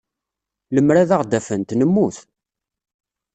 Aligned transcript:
Lemmer 0.75 0.95
ad 0.97 1.09
aɣ-d-afent, 1.15 1.75
nemmut. 1.79 2.17